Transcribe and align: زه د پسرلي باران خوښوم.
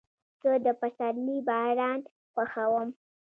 زه 0.43 0.51
د 0.65 0.67
پسرلي 0.79 1.37
باران 1.47 1.99
خوښوم. 2.33 2.89